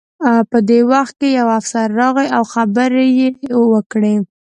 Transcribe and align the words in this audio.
په 0.51 0.57
دې 0.69 0.79
وخت 0.91 1.13
کې 1.19 1.29
یو 1.39 1.47
افسر 1.59 1.87
راغی 1.99 2.27
او 2.37 2.43
خبرې 2.53 3.07
یې 3.19 3.29
وکړې 3.73 4.15